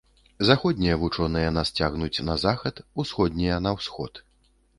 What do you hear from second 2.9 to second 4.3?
усходнія на ўсход.